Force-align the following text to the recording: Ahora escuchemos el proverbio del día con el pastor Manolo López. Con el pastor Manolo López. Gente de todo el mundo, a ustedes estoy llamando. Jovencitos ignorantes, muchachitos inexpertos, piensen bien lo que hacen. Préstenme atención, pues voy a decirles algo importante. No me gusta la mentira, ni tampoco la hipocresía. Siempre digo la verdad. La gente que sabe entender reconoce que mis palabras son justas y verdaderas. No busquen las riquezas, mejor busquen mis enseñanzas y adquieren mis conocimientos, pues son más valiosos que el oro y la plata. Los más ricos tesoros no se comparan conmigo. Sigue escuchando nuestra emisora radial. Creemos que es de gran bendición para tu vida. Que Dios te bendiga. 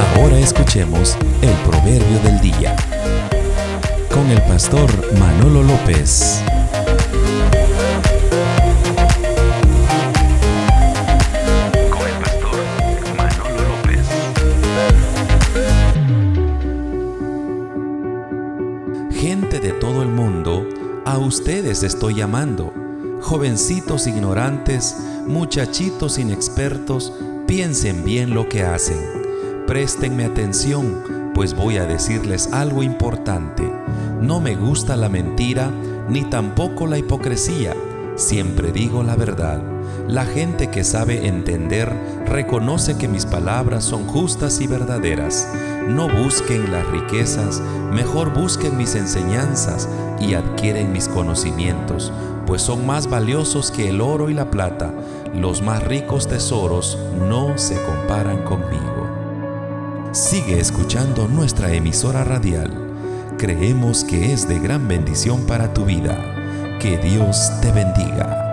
Ahora 0.00 0.38
escuchemos 0.38 1.14
el 1.42 1.52
proverbio 1.68 2.18
del 2.20 2.40
día 2.40 2.74
con 4.10 4.30
el 4.30 4.40
pastor 4.42 4.90
Manolo 5.18 5.62
López. 5.62 6.42
Con 11.90 12.06
el 12.08 12.14
pastor 12.18 12.64
Manolo 13.14 13.60
López. 13.68 14.06
Gente 19.20 19.60
de 19.60 19.72
todo 19.74 20.02
el 20.02 20.08
mundo, 20.08 20.66
a 21.04 21.18
ustedes 21.18 21.82
estoy 21.82 22.14
llamando. 22.14 22.72
Jovencitos 23.20 24.06
ignorantes, 24.06 24.96
muchachitos 25.26 26.18
inexpertos, 26.18 27.12
piensen 27.46 28.02
bien 28.02 28.32
lo 28.32 28.48
que 28.48 28.62
hacen. 28.62 29.19
Préstenme 29.70 30.24
atención, 30.24 31.30
pues 31.32 31.54
voy 31.54 31.76
a 31.76 31.86
decirles 31.86 32.48
algo 32.52 32.82
importante. 32.82 33.62
No 34.20 34.40
me 34.40 34.56
gusta 34.56 34.96
la 34.96 35.08
mentira, 35.08 35.70
ni 36.08 36.24
tampoco 36.24 36.88
la 36.88 36.98
hipocresía. 36.98 37.76
Siempre 38.16 38.72
digo 38.72 39.04
la 39.04 39.14
verdad. 39.14 39.62
La 40.08 40.24
gente 40.24 40.70
que 40.70 40.82
sabe 40.82 41.28
entender 41.28 41.88
reconoce 42.26 42.98
que 42.98 43.06
mis 43.06 43.26
palabras 43.26 43.84
son 43.84 44.08
justas 44.08 44.60
y 44.60 44.66
verdaderas. 44.66 45.46
No 45.86 46.08
busquen 46.08 46.72
las 46.72 46.84
riquezas, 46.88 47.62
mejor 47.92 48.34
busquen 48.34 48.76
mis 48.76 48.96
enseñanzas 48.96 49.88
y 50.18 50.34
adquieren 50.34 50.90
mis 50.90 51.06
conocimientos, 51.06 52.12
pues 52.44 52.60
son 52.60 52.86
más 52.86 53.08
valiosos 53.08 53.70
que 53.70 53.88
el 53.88 54.00
oro 54.00 54.30
y 54.30 54.34
la 54.34 54.50
plata. 54.50 54.92
Los 55.32 55.62
más 55.62 55.84
ricos 55.84 56.26
tesoros 56.26 56.98
no 57.28 57.56
se 57.56 57.80
comparan 57.84 58.42
conmigo. 58.42 58.89
Sigue 60.20 60.60
escuchando 60.60 61.28
nuestra 61.28 61.72
emisora 61.72 62.24
radial. 62.24 62.70
Creemos 63.38 64.04
que 64.04 64.34
es 64.34 64.46
de 64.46 64.58
gran 64.58 64.86
bendición 64.86 65.46
para 65.46 65.72
tu 65.72 65.86
vida. 65.86 66.78
Que 66.78 66.98
Dios 66.98 67.50
te 67.62 67.72
bendiga. 67.72 68.49